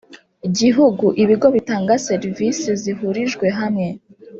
[0.59, 3.87] gihugu ibigo bitanga serivisi zihurijwe hamwe